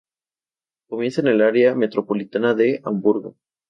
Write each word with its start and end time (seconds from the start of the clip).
Comienza 0.89 1.21
en 1.21 1.27
el 1.27 1.41
área 1.43 1.75
metropolitana 1.75 2.55
de 2.55 2.81
Hamburgo. 2.85 3.37